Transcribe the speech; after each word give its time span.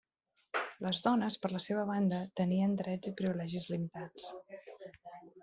Les 0.85 1.01
dones, 1.07 1.37
per 1.43 1.51
la 1.55 1.61
seva 1.65 1.83
banda, 1.89 2.21
tenien 2.41 2.73
drets 2.81 3.13
i 3.13 3.15
privilegis 3.21 3.69
limitats. 3.75 4.29